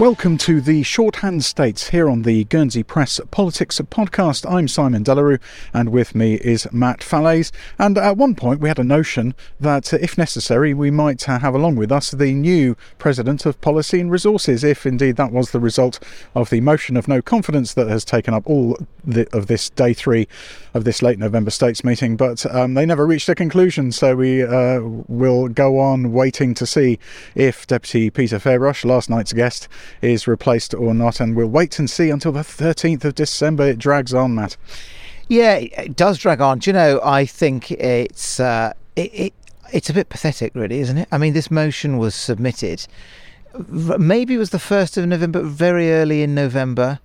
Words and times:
Welcome 0.00 0.38
to 0.38 0.62
the 0.62 0.82
Shorthand 0.82 1.44
States 1.44 1.90
here 1.90 2.08
on 2.08 2.22
the 2.22 2.44
Guernsey 2.44 2.82
Press 2.82 3.20
Politics 3.30 3.78
podcast. 3.82 4.50
I'm 4.50 4.66
Simon 4.66 5.02
De 5.02 5.14
La 5.14 5.20
Rue, 5.20 5.38
and 5.74 5.90
with 5.90 6.14
me 6.14 6.36
is 6.36 6.66
Matt 6.72 7.00
Fallaize. 7.00 7.52
And 7.78 7.98
at 7.98 8.16
one 8.16 8.34
point, 8.34 8.60
we 8.60 8.70
had 8.70 8.78
a 8.78 8.82
notion 8.82 9.34
that, 9.60 9.92
uh, 9.92 9.98
if 10.00 10.16
necessary, 10.16 10.72
we 10.72 10.90
might 10.90 11.28
uh, 11.28 11.40
have 11.40 11.54
along 11.54 11.76
with 11.76 11.92
us 11.92 12.12
the 12.12 12.32
new 12.32 12.78
President 12.96 13.44
of 13.44 13.60
Policy 13.60 14.00
and 14.00 14.10
Resources, 14.10 14.64
if 14.64 14.86
indeed 14.86 15.16
that 15.16 15.32
was 15.32 15.50
the 15.50 15.60
result 15.60 16.02
of 16.34 16.48
the 16.48 16.62
motion 16.62 16.96
of 16.96 17.06
no 17.06 17.20
confidence 17.20 17.74
that 17.74 17.88
has 17.88 18.02
taken 18.02 18.32
up 18.32 18.46
all 18.46 18.78
the, 19.04 19.28
of 19.36 19.48
this 19.48 19.68
day 19.68 19.92
three 19.92 20.26
of 20.72 20.84
this 20.84 21.02
late 21.02 21.18
November 21.18 21.50
States 21.50 21.84
meeting. 21.84 22.16
But 22.16 22.46
um, 22.54 22.72
they 22.72 22.86
never 22.86 23.06
reached 23.06 23.28
a 23.28 23.34
conclusion, 23.34 23.92
so 23.92 24.16
we 24.16 24.44
uh, 24.44 24.80
will 24.80 25.48
go 25.48 25.78
on 25.78 26.12
waiting 26.12 26.54
to 26.54 26.64
see 26.64 26.98
if 27.34 27.66
Deputy 27.66 28.08
Peter 28.08 28.38
Ferbrache, 28.38 28.86
last 28.86 29.10
night's 29.10 29.34
guest, 29.34 29.68
is 30.02 30.26
replaced 30.26 30.74
or 30.74 30.94
not, 30.94 31.20
and 31.20 31.36
we'll 31.36 31.46
wait 31.46 31.78
and 31.78 31.88
see 31.88 32.10
until 32.10 32.32
the 32.32 32.40
13th 32.40 33.04
of 33.04 33.14
December. 33.14 33.68
It 33.68 33.78
drags 33.78 34.14
on, 34.14 34.34
Matt. 34.34 34.56
Yeah, 35.28 35.54
it 35.54 35.96
does 35.96 36.18
drag 36.18 36.40
on. 36.40 36.58
Do 36.58 36.70
you 36.70 36.74
know? 36.74 37.00
I 37.04 37.24
think 37.24 37.70
it's 37.70 38.40
uh, 38.40 38.72
it, 38.96 39.14
it 39.14 39.34
it's 39.72 39.90
a 39.90 39.92
bit 39.92 40.08
pathetic, 40.08 40.54
really, 40.54 40.80
isn't 40.80 40.98
it? 40.98 41.08
I 41.12 41.18
mean, 41.18 41.34
this 41.34 41.50
motion 41.50 41.98
was 41.98 42.14
submitted. 42.14 42.86
Maybe 43.68 44.34
it 44.34 44.38
was 44.38 44.50
the 44.50 44.58
first 44.58 44.96
of 44.96 45.06
November, 45.06 45.42
very 45.42 45.92
early 45.92 46.22
in 46.22 46.34
November. 46.34 46.98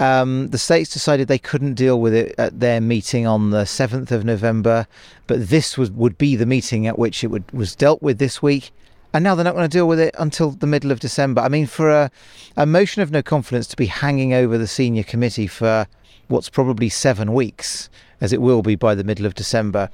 Um, 0.00 0.48
the 0.48 0.58
states 0.58 0.92
decided 0.92 1.28
they 1.28 1.38
couldn't 1.38 1.74
deal 1.74 2.00
with 2.00 2.14
it 2.14 2.34
at 2.36 2.58
their 2.60 2.80
meeting 2.80 3.26
on 3.26 3.50
the 3.50 3.62
7th 3.62 4.10
of 4.10 4.24
November, 4.24 4.86
but 5.26 5.48
this 5.48 5.78
was 5.78 5.90
would 5.90 6.18
be 6.18 6.36
the 6.36 6.46
meeting 6.46 6.86
at 6.86 6.98
which 6.98 7.22
it 7.22 7.28
would, 7.28 7.50
was 7.52 7.76
dealt 7.76 8.02
with 8.02 8.18
this 8.18 8.42
week 8.42 8.72
and 9.14 9.22
now 9.22 9.36
they're 9.36 9.44
not 9.44 9.54
going 9.54 9.68
to 9.70 9.74
deal 9.74 9.86
with 9.86 10.00
it 10.00 10.14
until 10.18 10.50
the 10.50 10.66
middle 10.66 10.90
of 10.90 10.98
December. 10.98 11.40
I 11.40 11.48
mean, 11.48 11.66
for 11.66 11.88
a, 11.88 12.10
a 12.56 12.66
motion 12.66 13.00
of 13.00 13.12
no 13.12 13.22
confidence 13.22 13.68
to 13.68 13.76
be 13.76 13.86
hanging 13.86 14.34
over 14.34 14.58
the 14.58 14.66
senior 14.66 15.04
committee 15.04 15.46
for 15.46 15.86
what's 16.26 16.50
probably 16.50 16.88
seven 16.88 17.32
weeks, 17.32 17.88
as 18.20 18.32
it 18.32 18.42
will 18.42 18.60
be 18.60 18.74
by 18.74 18.96
the 18.96 19.04
middle 19.04 19.24
of 19.24 19.34
December, 19.34 19.88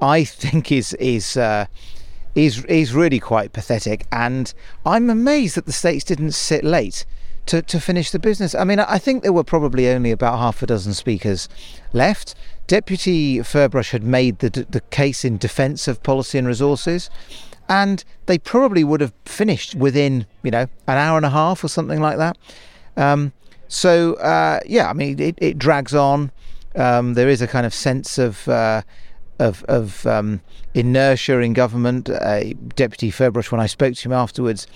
I 0.00 0.24
think 0.24 0.72
is 0.72 0.92
is 0.94 1.36
uh, 1.36 1.66
is 2.34 2.64
is 2.64 2.92
really 2.92 3.20
quite 3.20 3.52
pathetic. 3.52 4.06
And 4.10 4.52
I'm 4.84 5.08
amazed 5.08 5.54
that 5.54 5.66
the 5.66 5.72
states 5.72 6.04
didn't 6.04 6.32
sit 6.32 6.64
late. 6.64 7.06
To, 7.46 7.62
to 7.62 7.80
finish 7.80 8.10
the 8.10 8.18
business. 8.18 8.54
I 8.54 8.64
mean, 8.64 8.78
I 8.78 8.98
think 8.98 9.22
there 9.22 9.32
were 9.32 9.42
probably 9.42 9.88
only 9.88 10.10
about 10.10 10.38
half 10.38 10.62
a 10.62 10.66
dozen 10.66 10.92
speakers 10.92 11.48
left. 11.94 12.34
Deputy 12.66 13.38
Ferbrache 13.38 13.92
had 13.92 14.02
made 14.02 14.40
the, 14.40 14.66
the 14.68 14.82
case 14.90 15.24
in 15.24 15.38
defence 15.38 15.88
of 15.88 16.02
policy 16.02 16.36
and 16.36 16.46
resources 16.46 17.08
and 17.68 18.04
they 18.26 18.38
probably 18.38 18.84
would 18.84 19.00
have 19.00 19.12
finished 19.24 19.74
within 19.74 20.26
you 20.42 20.50
know 20.50 20.66
an 20.86 20.98
hour 20.98 21.16
and 21.16 21.26
a 21.26 21.30
half 21.30 21.62
or 21.62 21.68
something 21.68 22.00
like 22.00 22.18
that. 22.18 22.38
Um, 22.96 23.32
so 23.68 24.14
uh, 24.14 24.60
yeah, 24.66 24.88
I 24.88 24.92
mean 24.92 25.18
it, 25.20 25.34
it 25.38 25.58
drags 25.58 25.94
on. 25.94 26.30
Um, 26.74 27.14
there 27.14 27.28
is 27.28 27.42
a 27.42 27.46
kind 27.46 27.66
of 27.66 27.74
sense 27.74 28.18
of 28.18 28.48
uh, 28.48 28.82
of, 29.38 29.64
of 29.64 30.06
um, 30.06 30.40
inertia 30.74 31.38
in 31.40 31.52
government. 31.52 32.08
Uh, 32.08 32.54
Deputy 32.74 33.10
Ferbrache, 33.10 33.52
when 33.52 33.60
I 33.60 33.66
spoke 33.66 33.94
to 33.94 34.08
him 34.08 34.12
afterwards, 34.12 34.66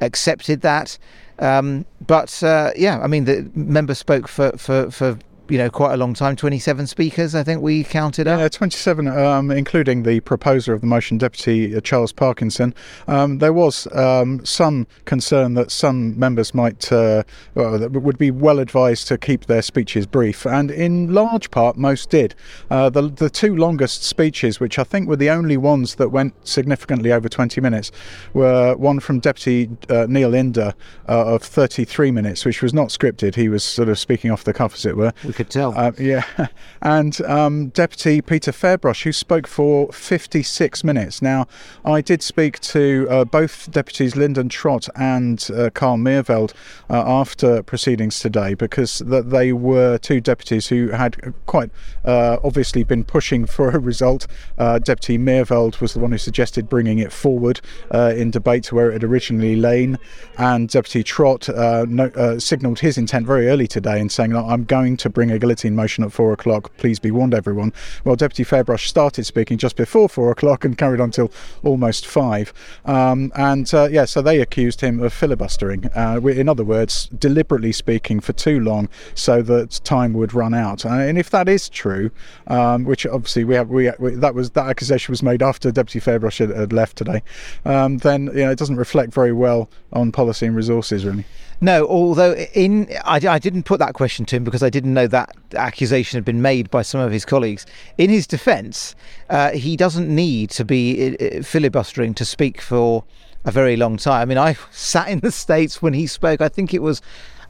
accepted 0.00 0.60
that. 0.62 0.98
Um, 1.38 1.86
but 2.06 2.42
uh, 2.42 2.70
yeah, 2.76 3.00
I 3.00 3.06
mean 3.06 3.24
the 3.24 3.50
member 3.54 3.94
spoke 3.94 4.28
for, 4.28 4.52
for, 4.56 4.90
for 4.90 5.18
you 5.48 5.58
know 5.58 5.68
quite 5.68 5.92
a 5.92 5.96
long 5.96 6.14
time 6.14 6.36
27 6.36 6.86
speakers 6.86 7.34
i 7.34 7.42
think 7.42 7.60
we 7.60 7.84
counted 7.84 8.28
up? 8.28 8.38
Yeah 8.38 8.48
27 8.48 9.08
um, 9.08 9.50
including 9.50 10.02
the 10.02 10.20
proposer 10.20 10.72
of 10.72 10.80
the 10.80 10.86
motion 10.86 11.18
deputy 11.18 11.76
uh, 11.76 11.80
charles 11.80 12.12
parkinson. 12.12 12.74
Um, 13.08 13.38
there 13.38 13.52
was 13.52 13.86
um, 13.94 14.44
some 14.44 14.86
concern 15.04 15.54
that 15.54 15.70
some 15.70 16.18
members 16.18 16.54
might 16.54 16.92
uh, 16.92 17.24
well, 17.54 17.88
would 17.88 18.18
be 18.18 18.30
well 18.30 18.58
advised 18.58 19.08
to 19.08 19.18
keep 19.18 19.46
their 19.46 19.62
speeches 19.62 20.06
brief 20.06 20.46
and 20.46 20.70
in 20.70 21.12
large 21.12 21.50
part 21.50 21.76
most 21.76 22.10
did. 22.10 22.34
Uh, 22.70 22.88
the, 22.90 23.02
the 23.08 23.30
two 23.30 23.56
longest 23.56 24.04
speeches 24.04 24.60
which 24.60 24.78
i 24.78 24.84
think 24.84 25.08
were 25.08 25.16
the 25.16 25.30
only 25.30 25.56
ones 25.56 25.96
that 25.96 26.10
went 26.10 26.34
significantly 26.46 27.12
over 27.12 27.28
20 27.28 27.60
minutes 27.60 27.90
were 28.32 28.76
one 28.76 29.00
from 29.00 29.18
deputy 29.18 29.68
uh, 29.88 30.06
neil 30.08 30.32
Inder 30.32 30.74
uh, 31.08 31.34
of 31.34 31.42
33 31.42 32.10
minutes 32.10 32.44
which 32.44 32.62
was 32.62 32.72
not 32.72 32.88
scripted. 32.88 33.34
He 33.34 33.48
was 33.48 33.64
sort 33.64 33.88
of 33.88 33.98
speaking 33.98 34.30
off 34.30 34.44
the 34.44 34.52
cuff 34.52 34.74
as 34.74 34.86
it 34.86 34.96
were 34.96 35.12
we 35.32 35.34
could 35.34 35.50
tell. 35.50 35.72
Uh, 35.76 35.92
yeah. 35.98 36.24
And 36.84 37.20
um, 37.22 37.68
Deputy 37.68 38.20
Peter 38.20 38.50
Ferbrache, 38.50 39.04
who 39.04 39.12
spoke 39.12 39.46
for 39.46 39.92
56 39.92 40.82
minutes. 40.82 41.22
Now, 41.22 41.46
I 41.84 42.00
did 42.00 42.24
speak 42.24 42.58
to 42.58 43.06
uh, 43.08 43.24
both 43.24 43.70
Deputies 43.70 44.16
Lyndon 44.16 44.48
Trott 44.48 44.88
and 44.96 45.48
uh, 45.56 45.70
Carl 45.70 45.96
Meerveld 45.96 46.52
uh, 46.90 47.04
after 47.06 47.62
proceedings 47.62 48.18
today 48.18 48.54
because 48.54 48.98
th- 49.08 49.26
they 49.26 49.52
were 49.52 49.96
two 49.96 50.20
deputies 50.20 50.66
who 50.66 50.88
had 50.88 51.32
quite 51.46 51.70
uh, 52.04 52.38
obviously 52.42 52.82
been 52.82 53.04
pushing 53.04 53.46
for 53.46 53.70
a 53.70 53.78
result. 53.78 54.26
Uh, 54.58 54.80
Deputy 54.80 55.16
Meerveld 55.16 55.80
was 55.80 55.94
the 55.94 56.00
one 56.00 56.10
who 56.10 56.18
suggested 56.18 56.68
bringing 56.68 56.98
it 56.98 57.12
forward 57.12 57.60
in 57.92 58.32
debate 58.32 58.64
to 58.64 58.74
where 58.74 58.90
it 58.90 58.94
had 58.94 59.04
originally 59.04 59.54
lain. 59.54 60.00
And 60.36 60.68
Deputy 60.68 61.04
Trott 61.04 61.48
no, 61.48 62.38
signalled 62.40 62.80
his 62.80 62.98
intent 62.98 63.24
very 63.24 63.46
early 63.46 63.68
today 63.68 64.00
in 64.00 64.08
saying, 64.08 64.34
I'm 64.34 64.64
going 64.64 64.96
to 64.96 65.08
bring 65.12 65.21
a 65.30 65.38
guillotine 65.38 65.74
motion 65.74 66.04
at 66.04 66.12
four 66.12 66.32
o'clock. 66.32 66.76
Please 66.76 66.98
be 66.98 67.10
warned, 67.10 67.34
everyone. 67.34 67.72
Well, 68.04 68.16
Deputy 68.16 68.44
Ferbrache 68.44 68.86
started 68.86 69.24
speaking 69.24 69.58
just 69.58 69.76
before 69.76 70.08
four 70.08 70.30
o'clock 70.30 70.64
and 70.64 70.76
carried 70.76 71.00
on 71.00 71.10
till 71.10 71.30
almost 71.62 72.06
five. 72.06 72.52
Um, 72.84 73.32
and 73.34 73.72
uh, 73.74 73.88
yeah, 73.90 74.04
so 74.04 74.22
they 74.22 74.40
accused 74.40 74.80
him 74.80 75.02
of 75.02 75.12
filibustering. 75.12 75.86
Uh, 75.94 76.20
in 76.22 76.48
other 76.48 76.64
words, 76.64 77.08
deliberately 77.18 77.72
speaking 77.72 78.20
for 78.20 78.32
too 78.32 78.60
long 78.60 78.88
so 79.14 79.42
that 79.42 79.80
time 79.84 80.12
would 80.14 80.34
run 80.34 80.54
out. 80.54 80.84
Uh, 80.84 80.90
and 80.90 81.18
if 81.18 81.30
that 81.30 81.48
is 81.48 81.68
true, 81.68 82.10
um, 82.46 82.84
which 82.84 83.06
obviously 83.06 83.44
we 83.44 83.54
have, 83.54 83.68
we, 83.68 83.90
we, 83.98 84.14
that 84.16 84.34
was 84.34 84.50
that 84.50 84.66
accusation 84.66 85.12
was 85.12 85.22
made 85.22 85.42
after 85.42 85.70
Deputy 85.70 86.00
Ferbrache 86.00 86.38
had, 86.38 86.56
had 86.56 86.72
left 86.72 86.96
today, 86.96 87.22
um, 87.64 87.98
then 87.98 88.26
you 88.26 88.44
know 88.44 88.50
it 88.50 88.58
doesn't 88.58 88.76
reflect 88.76 89.12
very 89.12 89.32
well 89.32 89.68
on 89.92 90.12
policy 90.12 90.46
and 90.46 90.56
resources, 90.56 91.04
really. 91.04 91.24
No, 91.62 91.86
although 91.86 92.34
in 92.54 92.88
I, 93.04 93.20
I, 93.24 93.38
didn't 93.38 93.62
put 93.62 93.78
that 93.78 93.94
question 93.94 94.24
to 94.26 94.36
him 94.36 94.42
because 94.42 94.64
I 94.64 94.68
didn't 94.68 94.94
know 94.94 95.06
that 95.12 95.34
accusation 95.54 96.16
had 96.16 96.24
been 96.24 96.42
made 96.42 96.70
by 96.70 96.82
some 96.82 97.00
of 97.00 97.12
his 97.12 97.24
colleagues. 97.24 97.64
In 97.96 98.10
his 98.10 98.26
defence, 98.26 98.94
uh, 99.30 99.52
he 99.52 99.76
doesn't 99.76 100.12
need 100.12 100.50
to 100.50 100.64
be 100.64 101.16
uh, 101.16 101.24
uh, 101.24 101.42
filibustering 101.42 102.12
to 102.14 102.24
speak 102.24 102.60
for 102.60 103.04
a 103.44 103.50
very 103.50 103.76
long 103.76 103.96
time. 103.96 104.22
I 104.22 104.24
mean, 104.24 104.38
I 104.38 104.56
sat 104.70 105.08
in 105.08 105.20
the 105.20 105.32
states 105.44 105.80
when 105.80 105.94
he 105.94 106.06
spoke. 106.06 106.40
I 106.40 106.48
think 106.48 106.74
it 106.74 106.82
was 106.82 107.00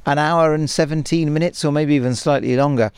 an 0.04 0.18
hour 0.18 0.54
and 0.54 0.68
seventeen 0.68 1.32
minutes, 1.32 1.64
or 1.64 1.72
maybe 1.72 1.94
even 1.94 2.14
slightly 2.14 2.54
longer. 2.56 2.92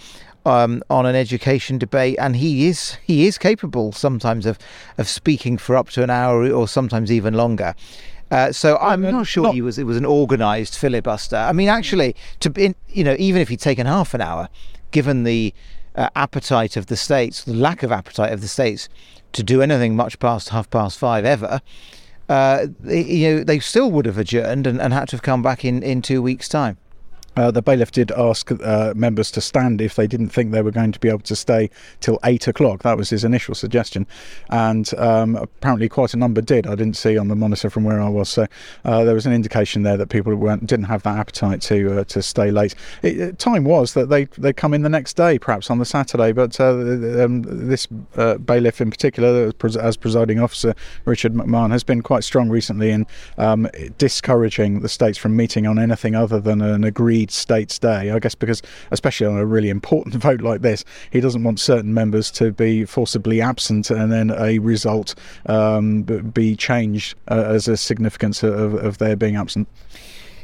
Um, 0.47 0.83
on 0.91 1.07
an 1.07 1.17
education 1.17 1.79
debate, 1.79 2.19
and 2.21 2.37
he 2.37 2.69
is 2.69 2.99
he 3.03 3.27
is 3.27 3.39
capable 3.39 3.93
sometimes 3.93 4.45
of 4.45 4.59
of 4.99 5.09
speaking 5.09 5.57
for 5.57 5.75
up 5.75 5.89
to 5.91 6.03
an 6.03 6.11
hour 6.11 6.53
or 6.53 6.69
sometimes 6.69 7.11
even 7.11 7.33
longer. 7.33 7.75
Uh, 8.35 8.51
so 8.51 8.77
I'm 8.79 9.01
not 9.01 9.29
sure 9.29 9.45
not, 9.45 9.55
he 9.55 9.63
was. 9.63 9.79
It 9.79 9.85
was 9.85 9.97
an 9.97 10.05
organised 10.05 10.77
filibuster. 10.77 11.37
I 11.37 11.53
mean, 11.53 11.69
actually, 11.69 12.17
to 12.41 12.51
be, 12.51 12.75
you 12.89 13.05
know, 13.05 13.15
even 13.17 13.41
if 13.41 13.49
he'd 13.49 13.61
taken 13.61 13.87
half 13.87 14.13
an 14.13 14.21
hour, 14.21 14.49
given 14.91 15.23
the 15.23 15.55
uh, 15.95 16.09
appetite 16.17 16.77
of 16.77 16.87
the 16.87 16.97
states, 16.97 17.45
the 17.45 17.55
lack 17.55 17.85
of 17.85 17.93
appetite 17.93 18.33
of 18.33 18.41
the 18.41 18.49
states 18.49 18.89
to 19.35 19.45
do 19.45 19.63
anything 19.63 19.95
much 19.95 20.19
past 20.19 20.49
half 20.49 20.69
past 20.69 20.99
five 20.99 21.25
ever, 21.25 21.61
uh, 22.29 22.67
you 22.85 23.37
know, 23.37 23.45
they 23.45 23.61
still 23.61 23.89
would 23.93 24.05
have 24.05 24.19
adjourned 24.19 24.67
and, 24.67 24.81
and 24.81 24.93
had 24.93 25.09
to 25.11 25.17
have 25.17 25.23
come 25.23 25.41
back 25.41 25.65
in 25.65 25.85
in 25.85 26.03
two 26.03 26.21
weeks' 26.21 26.49
time. 26.49 26.77
Uh, 27.37 27.51
the 27.51 27.63
bailiff 27.63 27.91
did 27.91 28.11
ask 28.13 28.51
uh, 28.53 28.93
members 28.97 29.31
to 29.33 29.41
stand 29.41 29.81
if 29.81 29.95
they 29.95 30.07
didn't 30.07 30.29
think 30.29 30.53
they 30.53 30.63
were 30.63 30.71
going 30.71 30.93
to 30.93 31.01
be 31.01 31.09
able 31.09 31.21
to 31.21 31.37
stay 31.37 31.71
till 32.01 32.19
eight 32.25 32.47
o'clock. 32.47 32.83
That 32.83 32.97
was 32.97 33.11
his 33.11 33.25
initial 33.25 33.55
suggestion, 33.55 34.07
and 34.51 34.93
um, 34.95 35.37
apparently 35.37 35.89
quite 35.89 36.15
a 36.15 36.17
number 36.17 36.41
did. 36.41 36.67
I 36.67 36.75
didn't 36.75 36.97
see 36.97 37.19
on 37.19 37.29
the 37.29 37.37
monitor 37.37 37.71
from 37.71 37.85
where 37.85 38.01
I 38.01 38.09
was, 38.09 38.29
so 38.29 38.47
uh, 38.85 39.05
there 39.05 39.15
was 39.15 39.27
an 39.27 39.33
indication 39.33 39.83
there 39.83 39.97
that 39.97 40.09
people 40.09 40.35
weren't 40.35 40.67
didn't 40.67 40.87
have 40.87 41.03
that 41.03 41.19
appetite 41.19 41.61
to 41.63 42.01
uh, 42.01 42.05
to 42.05 42.23
stay 42.23 42.51
late. 42.51 42.75
It, 43.03 43.21
uh, 43.21 43.33
time 43.37 43.65
was 43.65 43.95
that 43.95 44.09
they 44.09 44.25
they 44.39 44.53
come 44.53 44.75
in 44.75 44.83
the 44.83 44.89
next 44.89 45.15
day, 45.17 45.39
perhaps 45.39 45.71
on 45.71 45.79
the 45.79 45.85
Saturday, 45.85 46.33
but 46.33 46.59
uh, 46.61 46.71
um, 47.25 47.43
this 47.43 47.87
bailiff 47.87 48.81
in 48.81 48.91
particular, 48.91 49.53
as 49.81 49.97
presiding 49.97 50.41
officer 50.41 50.75
Richard 51.05 51.35
McMahon, 51.35 51.71
has 51.71 51.83
been 51.83 52.03
quite 52.03 52.25
strong 52.25 52.49
recently 52.49 52.91
in 52.91 53.07
um, 53.39 53.69
discouraging 53.99 54.81
the 54.81 54.89
states 54.89 55.19
from 55.19 55.37
meeting 55.37 55.67
on 55.67 55.79
anything 55.79 56.15
other 56.15 56.41
than 56.41 56.61
an 56.61 56.85
agreed 56.85 57.24
States 57.31 57.79
Day. 57.79 58.11
I 58.11 58.19
guess 58.19 58.35
because, 58.35 58.63
especially 58.91 59.27
on 59.27 59.39
a 59.39 59.47
really 59.47 59.71
important 59.71 60.15
vote 60.23 60.41
like 60.41 60.63
this, 60.63 60.85
he 61.11 61.21
doesn't 61.21 61.43
want 61.43 61.61
certain 61.61 61.95
members 61.95 62.31
to 62.33 62.53
be 62.53 62.85
forcibly 62.85 63.41
absent 63.41 63.91
and 63.91 64.13
then 64.13 64.31
a 64.31 64.59
result 64.59 65.15
um, 65.47 66.03
be 66.03 66.57
changed 66.57 67.17
uh, 67.29 67.45
as 67.47 67.69
a 67.69 67.77
significance 67.77 68.43
of, 68.43 68.75
of 68.75 68.99
their 68.99 69.17
being 69.17 69.37
absent. 69.37 69.69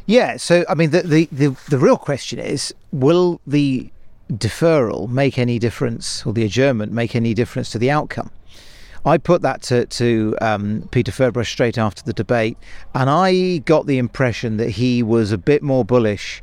Yeah, 0.07 0.39
so 0.39 0.65
I 0.69 0.75
mean, 0.75 0.91
the, 0.91 1.03
the, 1.03 1.29
the, 1.31 1.57
the 1.69 1.79
real 1.79 1.97
question 1.97 2.39
is 2.39 2.75
will 2.93 3.41
the 3.47 3.91
deferral 4.31 5.09
make 5.09 5.39
any 5.39 5.59
difference, 5.59 6.25
or 6.25 6.33
the 6.33 6.45
adjournment 6.45 6.93
make 6.93 7.15
any 7.15 7.35
difference 7.35 7.71
to 7.71 7.79
the 7.79 7.91
outcome? 7.91 8.31
I 9.05 9.17
put 9.17 9.43
that 9.43 9.63
to, 9.63 9.87
to 9.87 10.37
um, 10.41 10.89
Peter 10.91 11.11
Ferbrache 11.11 11.47
straight 11.47 11.79
after 11.79 12.03
the 12.03 12.13
debate, 12.13 12.59
and 12.95 13.09
I 13.09 13.59
got 13.59 13.87
the 13.87 13.99
impression 13.99 14.59
that 14.59 14.71
he 14.71 15.03
was 15.03 15.33
a 15.33 15.39
bit 15.39 15.63
more 15.63 15.85
bullish. 15.85 16.43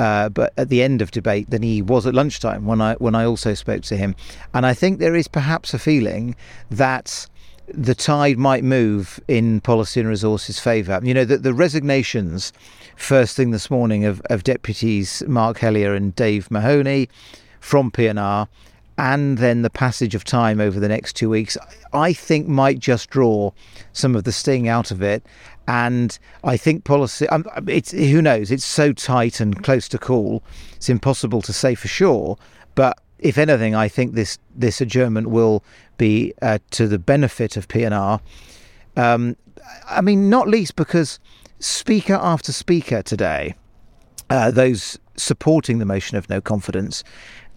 Uh, 0.00 0.30
but 0.30 0.50
at 0.56 0.70
the 0.70 0.82
end 0.82 1.02
of 1.02 1.10
debate 1.10 1.50
than 1.50 1.60
he 1.60 1.82
was 1.82 2.06
at 2.06 2.14
lunchtime 2.14 2.64
when 2.64 2.80
I 2.80 2.94
when 2.94 3.14
I 3.14 3.26
also 3.26 3.52
spoke 3.52 3.82
to 3.82 3.98
him, 3.98 4.16
and 4.54 4.64
I 4.64 4.72
think 4.72 4.98
there 4.98 5.14
is 5.14 5.28
perhaps 5.28 5.74
a 5.74 5.78
feeling 5.78 6.36
that 6.70 7.26
the 7.68 7.94
tide 7.94 8.38
might 8.38 8.64
move 8.64 9.20
in 9.28 9.60
policy 9.60 10.00
and 10.00 10.08
resources 10.08 10.58
favour. 10.58 11.00
You 11.02 11.12
know, 11.12 11.26
the, 11.26 11.36
the 11.36 11.52
resignations 11.52 12.50
first 12.96 13.36
thing 13.36 13.50
this 13.50 13.70
morning 13.70 14.06
of, 14.06 14.22
of 14.30 14.42
deputies 14.42 15.22
Mark 15.28 15.58
Helyar 15.58 15.94
and 15.94 16.16
Dave 16.16 16.50
Mahoney 16.50 17.10
from 17.60 17.90
P&R 17.90 18.48
and 19.00 19.38
then 19.38 19.62
the 19.62 19.70
passage 19.70 20.14
of 20.14 20.24
time 20.24 20.60
over 20.60 20.78
the 20.78 20.86
next 20.86 21.16
two 21.16 21.30
weeks, 21.30 21.56
I 21.94 22.12
think 22.12 22.46
might 22.46 22.78
just 22.78 23.08
draw 23.08 23.50
some 23.94 24.14
of 24.14 24.24
the 24.24 24.30
sting 24.30 24.68
out 24.68 24.90
of 24.90 25.00
it. 25.00 25.24
And 25.66 26.18
I 26.44 26.58
think 26.58 26.84
policy, 26.84 27.26
um, 27.30 27.46
it's 27.66 27.92
who 27.92 28.20
knows, 28.20 28.50
it's 28.50 28.64
so 28.64 28.92
tight 28.92 29.40
and 29.40 29.62
close 29.64 29.88
to 29.88 29.98
call, 29.98 30.42
it's 30.76 30.90
impossible 30.90 31.40
to 31.42 31.52
say 31.52 31.74
for 31.74 31.88
sure. 31.88 32.36
But 32.74 33.00
if 33.18 33.38
anything, 33.38 33.74
I 33.74 33.88
think 33.88 34.12
this 34.12 34.38
this 34.54 34.82
adjournment 34.82 35.30
will 35.30 35.64
be 35.96 36.34
uh, 36.42 36.58
to 36.72 36.86
the 36.86 36.98
benefit 36.98 37.56
of 37.56 37.68
P&R. 37.68 38.20
Um, 38.98 39.34
I 39.88 40.02
mean, 40.02 40.28
not 40.28 40.46
least 40.46 40.76
because 40.76 41.18
speaker 41.58 42.18
after 42.20 42.52
speaker 42.52 43.00
today, 43.02 43.54
uh, 44.28 44.50
those 44.50 44.98
supporting 45.16 45.78
the 45.78 45.86
motion 45.86 46.18
of 46.18 46.28
no 46.28 46.42
confidence, 46.42 47.02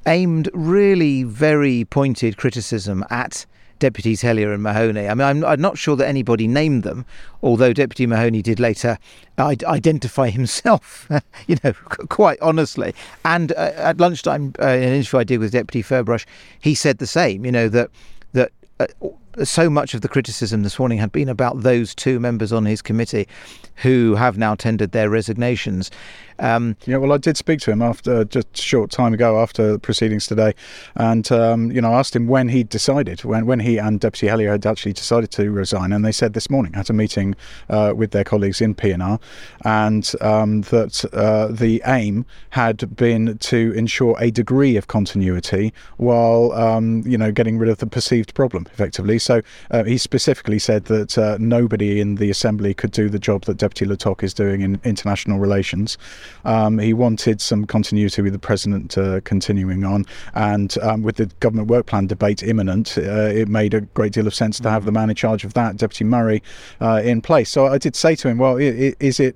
aimed 0.05 0.50
really 0.53 1.23
very 1.23 1.85
pointed 1.85 2.38
criticism 2.38 3.03
at 3.09 3.45
deputies 3.79 4.21
Helyar 4.21 4.53
and 4.53 4.63
Mahoney. 4.63 5.09
I 5.09 5.13
mean, 5.13 5.27
I'm, 5.27 5.44
I'm, 5.44 5.59
not 5.59 5.77
sure 5.77 5.97
that 5.97 6.07
anybody 6.07 6.47
named 6.47 6.83
them, 6.83 7.05
although 7.41 7.73
Deputy 7.73 8.05
Mahoney 8.05 8.41
did 8.41 8.59
later 8.59 8.97
identify 9.38 10.29
himself, 10.29 11.09
you 11.47 11.57
know, 11.63 11.73
quite 11.73 12.39
honestly. 12.41 12.95
And 13.25 13.51
uh, 13.51 13.73
at 13.75 14.00
lunchtime, 14.00 14.53
uh, 14.61 14.67
in 14.67 14.83
an 14.83 14.94
interview 14.94 15.19
I 15.19 15.23
did 15.25 15.39
with 15.39 15.51
Deputy 15.51 15.83
Ferbrache, 15.83 16.25
he 16.59 16.75
said 16.75 16.99
the 16.99 17.07
same, 17.07 17.44
you 17.45 17.51
know, 17.51 17.67
that 17.69 17.89
that 18.31 18.51
uh, 18.79 18.88
so 19.44 19.69
much 19.69 19.94
of 19.94 20.01
the 20.01 20.07
criticism 20.07 20.63
this 20.63 20.77
morning 20.77 21.00
had 21.00 21.12
been 21.12 21.30
about 21.30 21.62
those 21.62 21.95
two 21.95 22.19
members 22.19 22.51
on 22.53 22.65
his 22.65 22.81
committee 22.81 23.27
who 23.77 24.15
have 24.15 24.38
now 24.38 24.56
tendered 24.56 24.91
their 24.91 25.09
resignations. 25.09 25.89
Um, 26.39 26.75
yeah, 26.85 26.97
well, 26.97 27.13
I 27.13 27.18
did 27.18 27.38
speak 27.38 27.59
to 27.62 27.71
him 27.71 27.81
after 27.81 28.25
just 28.25 28.47
a 28.57 28.62
short 28.62 28.91
time 28.91 29.13
ago 29.13 29.39
after 29.39 29.74
the 29.74 29.80
proceedings 29.80 30.27
today, 30.27 30.53
and 30.95 31.31
um, 31.31 31.71
you 31.71 31.80
know, 31.80 31.94
asked 31.94 32.15
him 32.15 32.27
when 32.27 32.50
he 32.50 32.63
decided, 32.63 33.24
when 33.24 33.45
when 33.45 33.59
he 33.59 33.77
and 33.77 34.00
Deputy 34.00 34.27
Helyar 34.27 34.51
had 34.51 34.65
actually 34.65 34.94
decided 34.94 35.31
to 35.31 35.51
resign, 35.51 35.94
and 35.94 36.03
they 36.03 36.12
said 36.12 36.33
this 36.33 36.50
morning 36.50 36.74
at 36.75 36.89
a 36.89 36.94
meeting 36.94 37.35
uh, 37.69 37.94
with 37.95 38.12
their 38.12 38.24
colleagues 38.24 38.62
in 38.62 38.74
P&R, 38.74 39.19
and 39.63 40.12
um, 40.21 40.62
that 40.62 41.06
uh, 41.13 41.47
the 41.47 41.81
aim 41.85 42.25
had 42.51 42.95
been 42.95 43.38
to 43.38 43.71
ensure 43.75 44.15
a 44.19 44.31
degree 44.31 44.75
of 44.75 44.88
continuity 44.88 45.74
while 45.97 46.51
um, 46.53 47.03
you 47.06 47.18
know 47.18 47.31
getting 47.31 47.57
rid 47.57 47.69
of 47.69 47.77
the 47.77 47.88
perceived 47.88 48.33
problem 48.33 48.68
effectively. 48.74 49.19
So 49.23 49.41
uh, 49.71 49.83
he 49.83 49.97
specifically 49.97 50.59
said 50.59 50.85
that 50.85 51.17
uh, 51.17 51.37
nobody 51.39 51.99
in 51.99 52.15
the 52.15 52.29
assembly 52.29 52.73
could 52.73 52.91
do 52.91 53.09
the 53.09 53.19
job 53.19 53.45
that 53.45 53.57
Deputy 53.57 53.85
Le 53.85 53.97
Tocq 53.97 54.23
is 54.23 54.33
doing 54.33 54.61
in 54.61 54.79
international 54.83 55.39
relations. 55.39 55.97
Um, 56.45 56.79
he 56.79 56.93
wanted 56.93 57.41
some 57.41 57.65
continuity 57.65 58.21
with 58.21 58.33
the 58.33 58.39
president 58.39 58.97
uh, 58.97 59.21
continuing 59.21 59.83
on, 59.83 60.05
and 60.33 60.77
um, 60.81 61.03
with 61.03 61.17
the 61.17 61.27
government 61.39 61.69
work 61.69 61.85
plan 61.85 62.07
debate 62.07 62.43
imminent, 62.43 62.97
uh, 62.97 63.01
it 63.01 63.47
made 63.47 63.73
a 63.73 63.81
great 63.81 64.13
deal 64.13 64.27
of 64.27 64.35
sense 64.35 64.59
to 64.59 64.69
have 64.69 64.85
the 64.85 64.91
man 64.91 65.09
in 65.09 65.15
charge 65.15 65.43
of 65.43 65.53
that, 65.53 65.77
Deputy 65.77 66.03
Murray, 66.03 66.43
uh, 66.81 67.01
in 67.03 67.21
place. 67.21 67.49
So 67.49 67.67
I 67.67 67.77
did 67.77 67.95
say 67.95 68.15
to 68.15 68.27
him, 68.27 68.37
"Well, 68.37 68.57
is 68.57 69.19
it 69.19 69.35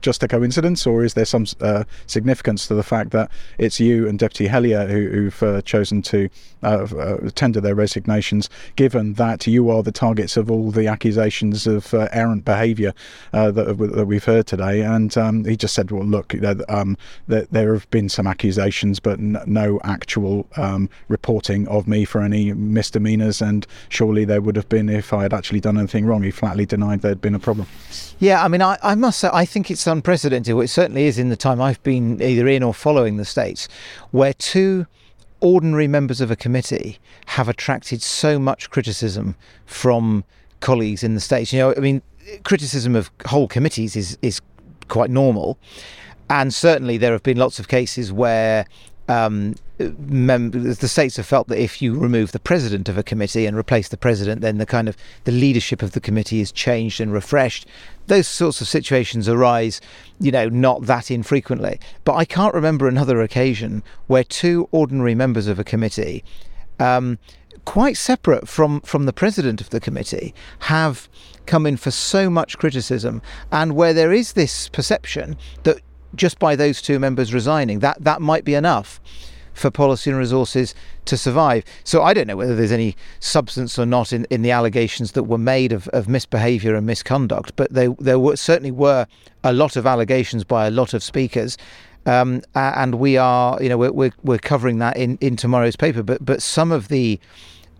just 0.00 0.22
a 0.22 0.28
coincidence, 0.28 0.86
or 0.86 1.04
is 1.04 1.14
there 1.14 1.24
some 1.24 1.46
uh, 1.60 1.84
significance 2.06 2.66
to 2.68 2.74
the 2.74 2.82
fact 2.82 3.10
that 3.10 3.30
it's 3.58 3.80
you 3.80 4.08
and 4.08 4.18
Deputy 4.18 4.48
Helyar 4.48 4.88
who, 4.88 5.24
have 5.24 5.42
uh, 5.42 5.62
chosen 5.62 6.02
to 6.02 6.28
uh, 6.62 6.86
uh, 6.96 7.30
tender 7.34 7.60
their 7.60 7.74
resignations, 7.74 8.48
given 8.76 9.14
that 9.14 9.46
you 9.46 9.70
are 9.70 9.82
the 9.82 9.92
targets 9.92 10.36
of 10.36 10.50
all 10.50 10.70
the 10.70 10.86
accusations 10.86 11.66
of 11.66 11.92
uh, 11.94 12.08
errant 12.12 12.44
behaviour 12.44 12.92
that, 13.32 13.54
that, 13.54 14.06
we've 14.06 14.24
heard 14.24 14.46
today? 14.46 14.82
And 14.82 15.16
um, 15.16 15.44
he 15.44 15.56
just 15.56 15.74
said, 15.74 15.90
"Well, 15.90 16.04
look, 16.04 16.34
um, 16.68 16.96
there, 17.28 17.46
there, 17.50 17.74
have 17.74 17.90
been 17.90 18.08
some 18.08 18.26
accusations, 18.26 19.00
but 19.00 19.18
n- 19.18 19.42
no 19.46 19.80
actual 19.84 20.46
um, 20.56 20.88
reporting 21.08 21.68
of 21.68 21.86
me 21.86 22.04
for 22.04 22.22
any 22.22 22.52
misdemeanours, 22.52 23.40
and 23.40 23.66
surely 23.88 24.24
there 24.24 24.40
would 24.40 24.56
have 24.56 24.68
been 24.68 24.88
if 24.88 25.12
I 25.12 25.22
had 25.22 25.34
actually 25.34 25.60
done 25.60 25.78
anything 25.78 26.06
wrong." 26.06 26.22
He 26.22 26.30
flatly 26.30 26.66
denied 26.66 27.02
there'd 27.02 27.20
been 27.20 27.34
a 27.34 27.38
problem. 27.38 27.66
Yeah, 28.18 28.44
I 28.44 28.48
mean, 28.48 28.60
I, 28.60 28.76
I 28.82 28.94
must 28.94 29.18
say, 29.20 29.30
I 29.32 29.46
think 29.50 29.70
it's 29.70 29.86
unprecedented. 29.86 30.54
Well, 30.54 30.64
it 30.64 30.68
certainly 30.68 31.04
is 31.04 31.18
in 31.18 31.28
the 31.28 31.36
time 31.36 31.60
I've 31.60 31.82
been 31.82 32.22
either 32.22 32.48
in 32.48 32.62
or 32.62 32.72
following 32.72 33.16
the 33.16 33.24
States, 33.24 33.68
where 34.10 34.32
two 34.32 34.86
ordinary 35.40 35.88
members 35.88 36.20
of 36.20 36.30
a 36.30 36.36
committee 36.36 36.98
have 37.26 37.48
attracted 37.48 38.02
so 38.02 38.38
much 38.38 38.70
criticism 38.70 39.34
from 39.66 40.24
colleagues 40.60 41.02
in 41.02 41.14
the 41.14 41.20
States. 41.20 41.52
You 41.52 41.60
know, 41.60 41.74
I 41.76 41.80
mean, 41.80 42.02
criticism 42.44 42.94
of 42.94 43.10
whole 43.26 43.48
committees 43.48 43.96
is, 43.96 44.18
is 44.22 44.40
quite 44.88 45.10
normal. 45.10 45.58
And 46.28 46.54
certainly 46.54 46.96
there 46.96 47.12
have 47.12 47.24
been 47.24 47.38
lots 47.38 47.58
of 47.58 47.66
cases 47.66 48.12
where 48.12 48.66
um, 49.10 49.56
the 49.78 50.88
states 50.88 51.16
have 51.16 51.26
felt 51.26 51.48
that 51.48 51.58
if 51.58 51.82
you 51.82 51.98
remove 51.98 52.30
the 52.30 52.38
president 52.38 52.88
of 52.88 52.96
a 52.96 53.02
committee 53.02 53.44
and 53.44 53.56
replace 53.56 53.88
the 53.88 53.96
president, 53.96 54.40
then 54.40 54.58
the 54.58 54.66
kind 54.66 54.88
of 54.88 54.96
the 55.24 55.32
leadership 55.32 55.82
of 55.82 55.92
the 55.92 56.00
committee 56.00 56.40
is 56.40 56.52
changed 56.52 57.00
and 57.00 57.12
refreshed. 57.12 57.66
Those 58.06 58.28
sorts 58.28 58.60
of 58.60 58.68
situations 58.68 59.28
arise, 59.28 59.80
you 60.20 60.30
know, 60.30 60.48
not 60.48 60.82
that 60.82 61.10
infrequently. 61.10 61.80
But 62.04 62.14
I 62.14 62.24
can't 62.24 62.54
remember 62.54 62.86
another 62.86 63.20
occasion 63.20 63.82
where 64.06 64.22
two 64.22 64.68
ordinary 64.70 65.16
members 65.16 65.48
of 65.48 65.58
a 65.58 65.64
committee, 65.64 66.22
um, 66.78 67.18
quite 67.64 67.96
separate 67.96 68.46
from 68.48 68.80
from 68.82 69.06
the 69.06 69.12
president 69.12 69.60
of 69.60 69.70
the 69.70 69.80
committee, 69.80 70.34
have 70.60 71.08
come 71.46 71.66
in 71.66 71.76
for 71.76 71.90
so 71.90 72.30
much 72.30 72.58
criticism, 72.58 73.22
and 73.50 73.74
where 73.74 73.92
there 73.92 74.12
is 74.12 74.34
this 74.34 74.68
perception 74.68 75.36
that 75.64 75.80
just 76.14 76.38
by 76.38 76.56
those 76.56 76.82
two 76.82 76.98
members 76.98 77.32
resigning, 77.32 77.80
that 77.80 78.02
that 78.02 78.20
might 78.20 78.44
be 78.44 78.54
enough 78.54 79.00
for 79.52 79.70
policy 79.70 80.10
and 80.10 80.18
resources 80.18 80.74
to 81.04 81.16
survive. 81.16 81.64
So 81.84 82.02
I 82.02 82.14
don't 82.14 82.26
know 82.26 82.36
whether 82.36 82.56
there's 82.56 82.72
any 82.72 82.96
substance 83.18 83.78
or 83.78 83.86
not 83.86 84.12
in, 84.12 84.26
in 84.30 84.42
the 84.42 84.50
allegations 84.50 85.12
that 85.12 85.24
were 85.24 85.38
made 85.38 85.72
of, 85.72 85.88
of 85.88 86.08
misbehaviour 86.08 86.74
and 86.74 86.86
misconduct, 86.86 87.52
but 87.56 87.72
they, 87.72 87.88
there 87.98 88.18
were, 88.18 88.36
certainly 88.36 88.70
were 88.70 89.06
a 89.44 89.52
lot 89.52 89.76
of 89.76 89.86
allegations 89.86 90.44
by 90.44 90.66
a 90.66 90.70
lot 90.70 90.94
of 90.94 91.02
speakers. 91.02 91.58
Um, 92.06 92.42
and 92.54 92.94
we 92.94 93.18
are, 93.18 93.62
you 93.62 93.68
know, 93.68 93.76
we're, 93.76 93.92
we're, 93.92 94.12
we're 94.22 94.38
covering 94.38 94.78
that 94.78 94.96
in, 94.96 95.18
in 95.20 95.36
tomorrow's 95.36 95.76
paper. 95.76 96.02
But 96.02 96.24
but 96.24 96.40
some 96.40 96.72
of 96.72 96.88
the 96.88 97.20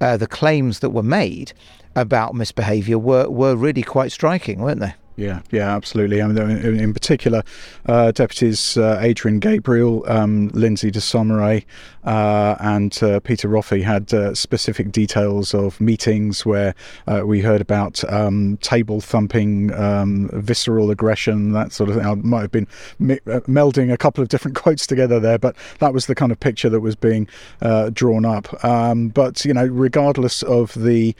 uh, 0.00 0.18
the 0.18 0.26
claims 0.26 0.80
that 0.80 0.90
were 0.90 1.02
made 1.02 1.52
about 1.96 2.34
misbehaviour 2.34 2.98
were, 2.98 3.28
were 3.28 3.56
really 3.56 3.82
quite 3.82 4.12
striking, 4.12 4.60
weren't 4.60 4.80
they? 4.80 4.94
Yeah, 5.20 5.42
yeah, 5.50 5.76
absolutely. 5.76 6.22
I 6.22 6.28
mean, 6.28 6.78
in 6.80 6.94
particular, 6.94 7.42
uh, 7.84 8.10
deputies 8.10 8.78
uh, 8.78 8.98
Adrian 9.02 9.38
Gabriel, 9.38 10.02
um, 10.08 10.48
Lindsay 10.54 10.90
de 10.90 11.00
uh, 12.04 12.56
and 12.58 13.02
uh, 13.02 13.20
Peter 13.20 13.46
Roffey 13.46 13.82
had 13.82 14.14
uh, 14.14 14.34
specific 14.34 14.90
details 14.90 15.52
of 15.52 15.78
meetings 15.78 16.46
where 16.46 16.74
uh, 17.06 17.20
we 17.26 17.42
heard 17.42 17.60
about 17.60 18.02
um, 18.10 18.56
table 18.62 19.02
thumping, 19.02 19.74
um, 19.74 20.30
visceral 20.32 20.90
aggression, 20.90 21.52
that 21.52 21.72
sort 21.72 21.90
of 21.90 21.96
thing. 21.96 22.06
I 22.06 22.14
might 22.14 22.40
have 22.40 22.52
been 22.52 22.68
melding 22.98 23.92
a 23.92 23.98
couple 23.98 24.22
of 24.22 24.28
different 24.28 24.56
quotes 24.62 24.86
together 24.86 25.20
there, 25.20 25.38
but 25.38 25.54
that 25.80 25.92
was 25.92 26.06
the 26.06 26.14
kind 26.14 26.32
of 26.32 26.40
picture 26.40 26.70
that 26.70 26.80
was 26.80 26.96
being 26.96 27.28
drawn 27.92 28.24
up. 28.24 28.64
Um, 28.64 29.08
but 29.08 29.44
you 29.44 29.52
know, 29.52 29.66
regardless 29.66 30.42
of 30.44 30.72
the 30.72 31.14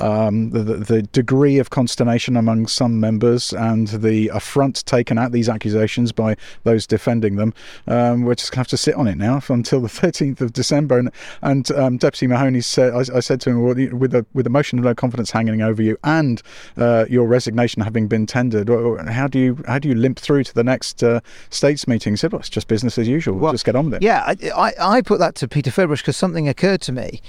um, 0.00 0.50
the, 0.50 0.62
the, 0.62 1.02
degree 1.02 1.58
of 1.58 1.70
consternation 1.70 2.36
among 2.36 2.66
some 2.66 2.98
members 2.98 3.52
and 3.52 3.88
the 3.88 4.28
affront 4.28 4.84
taken 4.86 5.18
at 5.18 5.32
these 5.32 5.48
accusations 5.48 6.10
by 6.10 6.36
those 6.64 6.86
defending 6.86 7.36
them. 7.36 7.54
Um, 7.86 8.22
we're 8.22 8.34
just 8.34 8.50
going 8.50 8.56
to 8.56 8.60
have 8.60 8.68
to 8.68 8.76
sit 8.76 8.94
on 8.94 9.06
it 9.06 9.16
now 9.16 9.40
until 9.48 9.80
the 9.80 9.88
13th 9.88 10.40
of 10.40 10.52
December. 10.52 10.98
And, 10.98 11.10
and 11.42 11.70
um, 11.72 11.96
Deputy 11.96 12.26
Mahoney 12.26 12.60
said, 12.60 12.92
I, 12.92 13.16
I, 13.16 13.20
said 13.20 13.40
to 13.42 13.50
him, 13.50 13.62
well, 13.62 13.74
with 13.74 14.14
a 14.14 14.26
with 14.34 14.46
a 14.46 14.50
motion 14.50 14.78
of 14.78 14.84
no 14.84 14.94
confidence 14.94 15.30
hanging 15.30 15.62
over 15.62 15.82
you 15.82 15.96
and 16.04 16.42
uh, 16.76 17.04
your 17.08 17.26
resignation 17.26 17.82
having 17.82 18.08
been 18.08 18.26
tendered, 18.26 18.68
how 19.08 19.28
do 19.28 19.38
you 19.38 19.62
how 19.66 19.78
do 19.78 19.88
you 19.88 19.94
limp 19.94 20.18
through 20.18 20.44
to 20.44 20.54
the 20.54 20.64
next 20.64 21.02
uh, 21.02 21.20
states 21.50 21.86
meeting? 21.86 22.14
He 22.14 22.16
said, 22.16 22.32
well, 22.32 22.40
it's 22.40 22.48
just 22.48 22.66
business 22.68 22.98
as 22.98 23.06
usual. 23.06 23.36
Well, 23.38 23.52
just 23.52 23.64
get 23.64 23.76
on 23.76 23.86
with 23.86 23.94
it. 23.94 24.02
Yeah, 24.02 24.24
I, 24.26 24.50
I, 24.50 24.96
I 24.96 25.02
put 25.02 25.18
that 25.20 25.34
to 25.36 25.48
Peter 25.48 25.70
Ferbrache 25.70 25.98
because 25.98 26.16
something 26.16 26.48
occurred 26.48 26.80
to 26.82 26.92
me, 26.92 27.20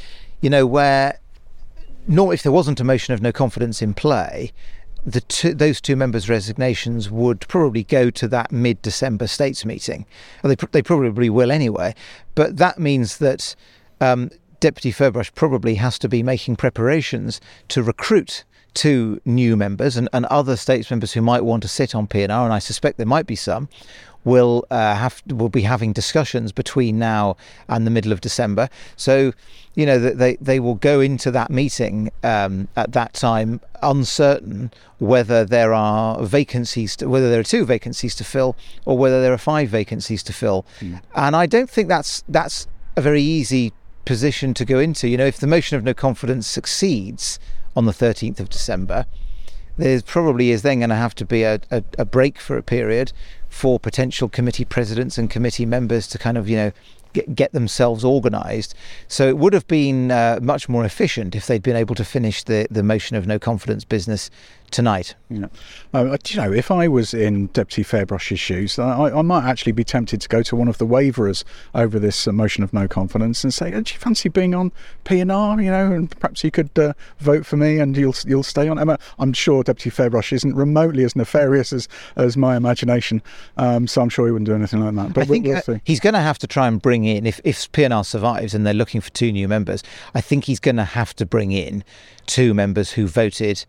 you 0.42 0.50
know, 0.50 0.66
where 0.66 1.20
nor 2.08 2.34
if 2.34 2.44
there 2.44 2.52
wasn't 2.52 2.80
a 2.80 2.84
motion 2.84 3.14
of 3.14 3.22
no 3.22 3.32
confidence 3.32 3.82
in 3.82 3.94
play, 3.94 4.52
two, 5.28 5.54
those 5.54 5.82
two 5.82 5.96
members' 5.96 6.30
resignations 6.30 7.10
would 7.10 7.48
probably 7.48 7.84
go 7.84 8.10
to 8.10 8.28
that 8.28 8.52
mid-December 8.52 9.28
states 9.28 9.66
meeting. 9.66 10.06
They 10.44 10.56
they 10.72 10.82
probably 10.82 11.30
will 11.30 11.52
anyway. 11.52 11.96
But 12.34 12.58
that 12.58 12.80
means 12.80 13.18
that 13.20 13.56
um, 14.02 14.32
Deputy 14.60 14.92
Ferbrache 14.92 15.36
probably 15.36 15.76
has 15.76 16.00
to 16.00 16.10
be 16.10 16.24
making 16.24 16.56
preparations 16.56 17.40
to 17.70 17.84
recruit 17.84 18.44
two 18.74 19.22
new 19.26 19.56
members 19.56 19.96
and, 19.96 20.10
and 20.12 20.26
other 20.26 20.56
states 20.56 20.92
members 20.92 21.14
who 21.14 21.22
might 21.22 21.46
want 21.46 21.64
to 21.64 21.70
sit 21.70 21.96
on 21.96 22.08
P&R, 22.08 22.30
and 22.30 22.54
I 22.54 22.60
suspect 22.60 22.98
there 22.98 23.06
might 23.06 23.26
be 23.26 23.36
some, 23.36 23.70
will 24.26 24.66
uh, 24.70 24.96
have 24.96 25.22
will 25.28 25.50
be 25.50 25.62
having 25.62 25.94
discussions 25.94 26.52
between 26.52 27.00
now 27.00 27.38
and 27.70 27.88
the 27.88 27.92
middle 27.92 28.12
of 28.12 28.20
December. 28.20 28.68
So, 28.98 29.32
you 29.76 29.86
know, 29.86 29.98
they 29.98 30.36
they 30.36 30.60
will 30.60 30.76
go 30.76 31.00
into 31.00 31.32
that 31.32 31.50
meeting 31.50 32.12
um, 32.24 32.68
at 32.76 32.92
that 32.92 33.14
time 33.14 33.62
uncertain 33.82 34.72
whether 34.98 35.46
there 35.46 35.74
are 35.74 36.22
vacancies, 36.24 36.96
to, 36.98 37.08
whether 37.08 37.30
there 37.30 37.40
are 37.40 37.44
two 37.44 37.66
vacancies 37.66 38.16
to 38.16 38.24
fill, 38.24 38.56
or 38.86 38.98
whether 38.98 39.22
there 39.22 39.34
are 39.34 39.38
five 39.38 39.70
vacancies 39.70 40.24
to 40.24 40.34
fill. 40.34 40.66
Mm. 40.80 41.02
And 41.16 41.36
I 41.36 41.46
don't 41.46 41.70
think 41.70 41.88
that's 41.88 42.24
that's 42.28 42.68
a 42.98 43.02
very 43.02 43.22
easy 43.22 43.74
position 44.06 44.54
to 44.56 44.66
go 44.66 44.80
into. 44.80 45.08
You 45.08 45.18
know, 45.18 45.26
if 45.26 45.38
the 45.38 45.48
motion 45.48 45.78
of 45.78 45.84
no 45.84 45.94
confidence 45.94 46.48
succeeds 46.48 47.40
on 47.76 47.86
the 47.86 47.92
13th 47.92 48.40
of 48.40 48.50
December, 48.50 49.06
there 49.78 50.02
probably 50.02 50.52
is 50.52 50.62
then 50.62 50.80
going 50.80 50.90
to 50.90 50.96
have 50.96 51.16
to 51.16 51.26
be 51.26 51.44
a, 51.44 51.60
a, 51.70 51.84
a 52.00 52.06
break 52.06 52.40
for 52.40 52.58
a 52.58 52.64
period 52.64 53.12
for 53.56 53.80
potential 53.80 54.28
committee 54.28 54.66
presidents 54.66 55.18
and 55.18 55.30
committee 55.30 55.66
members 55.66 56.08
to 56.08 56.18
kind 56.18 56.38
of, 56.38 56.50
you 56.50 56.58
know, 56.58 56.72
get, 57.14 57.34
get 57.34 57.54
themselves 57.54 58.04
organised. 58.04 58.76
So 59.08 59.30
it 59.30 59.38
would 59.38 59.54
have 59.54 59.66
been 59.66 60.12
uh, 60.12 60.40
much 60.42 60.68
more 60.68 60.84
efficient 60.84 61.36
if 61.36 61.48
they'd 61.48 61.64
been 61.64 61.78
able 61.78 61.96
to 61.96 62.04
finish 62.04 62.44
the, 62.44 62.68
the 62.70 62.84
motion 62.84 63.16
of 63.16 63.26
no 63.26 63.40
confidence 63.40 63.86
business 63.86 64.30
tonight. 64.76 65.16
Yeah. 65.30 65.48
Uh, 65.94 66.18
you 66.28 66.36
know, 66.36 66.52
if 66.52 66.70
I 66.70 66.90
was 66.90 67.14
in 67.14 67.48
Deputy 67.48 67.82
Ferbrache's 67.82 68.42
shoes, 68.42 68.78
I, 68.78 69.10
I, 69.10 69.22
might 69.22 69.46
actually 69.46 69.72
be 69.72 69.86
tempted 69.86 70.20
to 70.20 70.28
go 70.28 70.44
to 70.44 70.56
one 70.56 70.68
of 70.68 70.80
the 70.80 70.86
waverers 70.86 71.46
over 71.74 71.98
this 71.98 72.28
uh, 72.28 72.34
motion 72.34 72.62
of 72.62 72.74
no 72.74 72.86
confidence 72.86 73.46
and 73.46 73.54
say, 73.54 73.68
oh, 73.74 73.80
"Do 73.82 73.94
you 73.94 74.00
fancy 74.00 74.28
being 74.28 74.54
on 74.54 74.74
P&R? 75.06 75.62
You 75.62 75.72
know, 75.72 75.94
and 75.94 76.12
perhaps 76.20 76.44
you 76.44 76.52
could 76.52 76.78
uh, 76.78 76.92
vote 77.20 77.46
for 77.46 77.56
me, 77.56 77.80
and 77.80 77.96
you'll 77.96 78.16
you'll 78.28 78.44
stay 78.44 78.68
on." 78.68 78.78
I'm, 78.78 78.98
I'm 79.18 79.32
sure 79.32 79.64
Deputy 79.64 79.90
Ferbrache 79.92 80.34
isn't 80.34 80.54
remotely 80.54 81.06
as 81.06 81.16
nefarious 81.16 81.72
as 81.72 81.88
as 82.18 82.36
my 82.36 82.58
imagination, 82.58 83.22
um, 83.56 83.88
so 83.88 84.02
I'm 84.02 84.10
sure 84.10 84.26
he 84.26 84.34
wouldn't 84.34 84.48
do 84.48 84.56
anything 84.56 84.82
like 84.82 84.94
that. 84.96 85.14
But 85.14 85.22
I 85.22 85.26
think 85.26 85.46
we'll 85.46 85.56
uh, 85.58 85.80
he's 85.86 86.02
going 86.02 86.16
to 86.16 86.20
have 86.20 86.38
to 86.40 86.48
try 86.48 86.68
and 86.68 86.82
bring 86.82 87.06
in 87.06 87.26
if 87.26 87.40
if 87.46 87.72
P&R 87.72 88.04
survives 88.04 88.54
and 88.54 88.68
they're 88.68 88.74
looking 88.74 89.00
for 89.00 89.12
two 89.12 89.32
new 89.32 89.48
members. 89.48 89.84
I 90.14 90.20
think 90.20 90.44
he's 90.44 90.60
going 90.60 90.76
to 90.76 90.84
have 90.84 91.16
to 91.16 91.26
bring 91.26 91.54
in 91.54 91.86
two 92.26 92.54
members 92.54 92.92
who 92.92 93.08
voted 93.08 93.66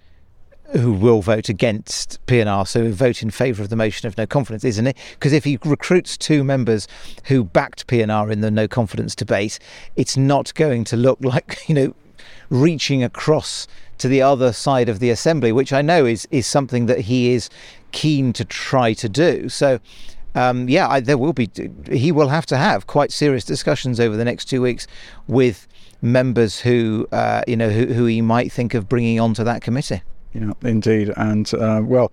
who 0.72 0.92
will 0.92 1.22
vote 1.22 1.48
against 1.48 2.24
P&R, 2.26 2.66
so 2.66 2.90
vote 2.90 3.22
in 3.22 3.30
favour 3.30 3.62
of 3.62 3.68
the 3.68 3.76
motion 3.76 4.06
of 4.06 4.18
no 4.18 4.26
confidence, 4.26 4.64
isn't 4.64 4.86
it? 4.86 4.96
Because 5.12 5.32
if 5.32 5.44
he 5.44 5.58
recruits 5.64 6.16
two 6.16 6.42
members 6.42 6.88
who 7.24 7.44
backed 7.44 7.86
P&R 7.86 8.30
in 8.30 8.40
the 8.40 8.50
no 8.50 8.66
confidence 8.66 9.14
debate, 9.14 9.58
it's 9.94 10.16
not 10.16 10.54
going 10.54 10.84
to 10.84 10.96
look 10.96 11.18
like, 11.24 11.58
you 11.68 11.74
know, 11.74 11.94
reaching 12.50 13.02
across 13.02 13.66
to 13.98 14.08
the 14.08 14.22
other 14.22 14.52
side 14.52 14.88
of 14.88 14.98
the 14.98 15.10
assembly, 15.10 15.52
which 15.52 15.72
I 15.72 15.82
know 15.82 16.04
is, 16.04 16.28
is 16.30 16.46
something 16.46 16.86
that 16.86 17.00
he 17.00 17.32
is 17.32 17.48
keen 17.92 18.32
to 18.34 18.44
try 18.44 18.92
to 18.94 19.08
do. 19.08 19.48
So, 19.48 19.80
um, 20.34 20.68
yeah, 20.68 20.88
I, 20.88 21.00
there 21.00 21.16
will 21.16 21.32
be, 21.32 21.48
he 21.90 22.12
will 22.12 22.28
have 22.28 22.44
to 22.46 22.56
have 22.56 22.86
quite 22.86 23.10
serious 23.10 23.44
discussions 23.44 23.98
over 23.98 24.16
the 24.16 24.24
next 24.24 24.46
two 24.46 24.60
weeks 24.60 24.86
with 25.26 25.66
members 26.02 26.60
who, 26.60 27.08
uh, 27.10 27.42
you 27.46 27.56
know, 27.56 27.70
who, 27.70 27.86
who 27.86 28.04
he 28.04 28.20
might 28.20 28.52
think 28.52 28.74
of 28.74 28.88
bringing 28.88 29.18
onto 29.18 29.42
that 29.44 29.62
committee. 29.62 30.02
Yeah, 30.38 30.52
indeed. 30.62 31.12
And 31.16 31.52
uh, 31.54 31.80
well, 31.82 32.12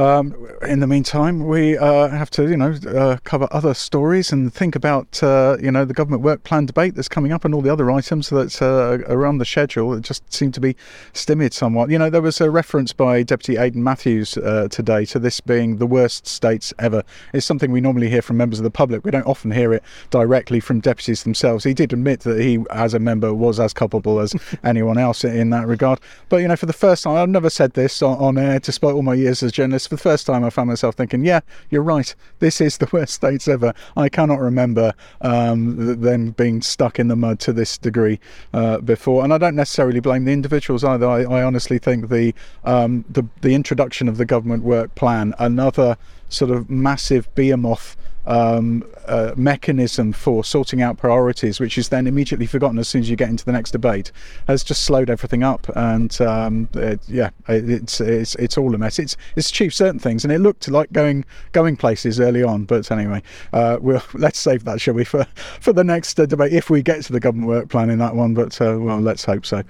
um, 0.00 0.48
in 0.62 0.80
the 0.80 0.86
meantime, 0.86 1.46
we 1.46 1.76
uh, 1.76 2.08
have 2.08 2.30
to, 2.30 2.48
you 2.48 2.56
know, 2.56 2.76
uh, 2.88 3.18
cover 3.24 3.46
other 3.50 3.74
stories 3.74 4.32
and 4.32 4.52
think 4.52 4.74
about, 4.74 5.22
uh, 5.22 5.56
you 5.60 5.70
know, 5.70 5.84
the 5.84 5.94
government 5.94 6.22
work 6.22 6.42
plan 6.44 6.66
debate 6.66 6.94
that's 6.94 7.08
coming 7.08 7.32
up 7.32 7.44
and 7.44 7.54
all 7.54 7.60
the 7.60 7.70
other 7.70 7.90
items 7.90 8.30
that 8.30 8.62
uh, 8.62 8.98
around 9.12 9.38
the 9.38 9.44
schedule 9.44 9.90
that 9.90 10.02
just 10.02 10.32
seem 10.32 10.52
to 10.52 10.60
be 10.60 10.74
stymied 11.12 11.52
somewhat. 11.52 11.90
You 11.90 11.98
know, 11.98 12.08
there 12.08 12.22
was 12.22 12.40
a 12.40 12.50
reference 12.50 12.92
by 12.92 13.22
Deputy 13.22 13.58
Aidan 13.58 13.82
Matthews 13.82 14.36
uh, 14.38 14.68
today 14.70 15.04
to 15.06 15.18
this 15.18 15.40
being 15.40 15.76
the 15.76 15.86
worst 15.86 16.26
states 16.26 16.72
ever. 16.78 17.02
It's 17.34 17.44
something 17.44 17.70
we 17.70 17.80
normally 17.80 18.08
hear 18.08 18.22
from 18.22 18.38
members 18.38 18.58
of 18.58 18.64
the 18.64 18.70
public. 18.70 19.04
We 19.04 19.10
don't 19.10 19.26
often 19.26 19.50
hear 19.50 19.72
it 19.72 19.82
directly 20.10 20.60
from 20.60 20.80
deputies 20.80 21.24
themselves. 21.24 21.64
He 21.64 21.74
did 21.74 21.92
admit 21.92 22.20
that 22.20 22.40
he, 22.40 22.64
as 22.70 22.94
a 22.94 22.98
member, 22.98 23.34
was 23.34 23.60
as 23.60 23.72
culpable 23.72 24.20
as 24.20 24.34
anyone 24.64 24.98
else 24.98 25.24
in 25.24 25.50
that 25.50 25.66
regard. 25.66 26.00
But 26.28 26.38
you 26.38 26.48
know, 26.48 26.56
for 26.56 26.66
the 26.66 26.72
first 26.72 27.04
time, 27.04 27.16
I've 27.16 27.28
never 27.28 27.50
said 27.50 27.74
this 27.74 28.02
on, 28.02 28.16
on 28.18 28.38
air, 28.38 28.58
despite 28.60 28.94
all 28.94 29.02
my 29.02 29.14
years 29.14 29.42
as 29.42 29.50
a 29.50 29.52
journalist 29.52 29.89
for 29.90 29.96
the 29.96 30.02
first 30.02 30.24
time, 30.24 30.44
I 30.44 30.50
found 30.50 30.68
myself 30.68 30.94
thinking, 30.94 31.24
yeah, 31.24 31.40
you're 31.68 31.82
right. 31.82 32.14
This 32.38 32.60
is 32.60 32.78
the 32.78 32.88
worst 32.92 33.12
states 33.12 33.48
ever. 33.48 33.74
I 33.96 34.08
cannot 34.08 34.38
remember 34.38 34.94
um, 35.20 36.00
them 36.00 36.30
being 36.30 36.62
stuck 36.62 37.00
in 37.00 37.08
the 37.08 37.16
mud 37.16 37.40
to 37.40 37.52
this 37.52 37.76
degree 37.76 38.20
uh, 38.54 38.78
before. 38.78 39.24
And 39.24 39.34
I 39.34 39.38
don't 39.38 39.56
necessarily 39.56 39.98
blame 39.98 40.26
the 40.26 40.32
individuals 40.32 40.84
either. 40.84 41.08
I, 41.08 41.24
I 41.24 41.42
honestly 41.42 41.78
think 41.78 42.08
the, 42.08 42.32
um, 42.62 43.04
the, 43.10 43.24
the 43.40 43.54
introduction 43.54 44.08
of 44.08 44.16
the 44.16 44.24
government 44.24 44.62
work 44.62 44.94
plan, 44.94 45.34
another 45.40 45.96
sort 46.28 46.52
of 46.52 46.70
massive 46.70 47.34
behemoth 47.34 47.96
um, 48.26 48.84
uh, 49.06 49.32
mechanism 49.36 50.12
for 50.12 50.44
sorting 50.44 50.82
out 50.82 50.98
priorities, 50.98 51.60
which 51.60 51.78
is 51.78 51.88
then 51.88 52.06
immediately 52.06 52.46
forgotten 52.46 52.78
as 52.78 52.88
soon 52.88 53.00
as 53.02 53.10
you 53.10 53.16
get 53.16 53.28
into 53.28 53.44
the 53.44 53.52
next 53.52 53.70
debate, 53.72 54.12
has 54.46 54.62
just 54.62 54.82
slowed 54.84 55.10
everything 55.10 55.42
up. 55.42 55.68
And 55.76 56.18
um, 56.20 56.68
it, 56.74 57.00
yeah, 57.08 57.30
it's, 57.48 58.00
it's 58.00 58.34
it's 58.36 58.58
all 58.58 58.74
a 58.74 58.78
mess. 58.78 58.98
It's 58.98 59.16
it's 59.36 59.50
achieved 59.50 59.74
certain 59.74 59.98
things, 59.98 60.24
and 60.24 60.32
it 60.32 60.38
looked 60.38 60.68
like 60.68 60.92
going 60.92 61.24
going 61.52 61.76
places 61.76 62.20
early 62.20 62.42
on. 62.42 62.64
But 62.64 62.90
anyway, 62.90 63.22
uh, 63.52 63.78
we'll 63.80 64.02
let's 64.14 64.38
save 64.38 64.64
that, 64.64 64.80
shall 64.80 64.94
we, 64.94 65.04
for 65.04 65.26
for 65.60 65.72
the 65.72 65.84
next 65.84 66.18
uh, 66.20 66.26
debate 66.26 66.52
if 66.52 66.70
we 66.70 66.82
get 66.82 67.02
to 67.04 67.12
the 67.12 67.20
government 67.20 67.48
work 67.48 67.68
plan 67.68 67.90
in 67.90 67.98
that 67.98 68.14
one. 68.14 68.34
But 68.34 68.60
uh, 68.60 68.78
well, 68.78 69.00
let's 69.00 69.24
hope 69.24 69.46
so. 69.46 69.62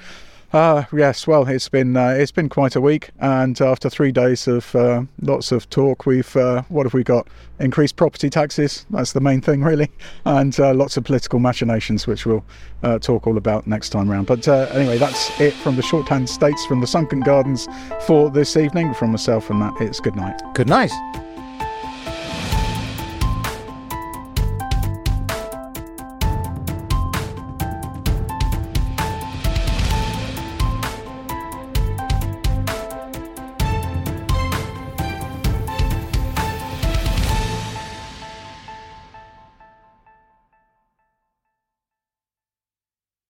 Uh, 0.53 0.85
yes, 0.93 1.29
well, 1.29 1.47
it's 1.47 1.69
been 1.69 1.97
uh, 1.97 2.09
it's 2.09 2.33
been 2.33 2.49
quite 2.49 2.75
a 2.75 2.81
week, 2.81 3.11
and 3.21 3.61
after 3.61 3.89
three 3.89 4.11
days 4.11 4.49
of 4.49 4.75
uh, 4.75 5.03
lots 5.23 5.53
of 5.53 5.71
talk, 5.71 6.07
we've 6.07 6.37
uh, 6.37 6.63
what 6.69 6.85
have 6.87 6.95
we 6.95 7.05
got? 7.05 7.29
Increased 7.61 7.95
property 7.95 8.29
taxes. 8.29 8.85
That's 8.91 9.13
the 9.13 9.21
main 9.21 9.41
thing, 9.41 9.63
really, 9.71 9.91
and 10.25 10.59
uh, 10.59 10.75
lots 10.75 10.97
of 10.97 11.05
political 11.05 11.39
machinations, 11.39 12.09
which 12.09 12.27
we'll 12.27 12.45
uh, 12.83 12.99
talk 12.99 13.29
all 13.29 13.37
about 13.37 13.69
next 13.69 13.91
time 13.91 14.11
round. 14.11 14.27
But 14.27 14.49
anyway, 14.49 14.99
that's 14.99 15.41
it 15.41 15.55
from 15.55 15.77
the 15.77 15.83
shorthand 15.83 16.29
states 16.29 16.67
from 16.67 16.81
the 16.81 16.87
Sunken 16.87 17.21
Gardens 17.21 17.69
for 18.07 18.29
this 18.29 18.57
evening. 18.57 18.93
From 18.95 19.13
myself 19.13 19.51
and 19.51 19.61
Matt, 19.61 19.81
it's 19.81 20.01
good 20.01 20.17
night. 20.17 20.41
Good 20.55 20.69
night. 20.69 20.91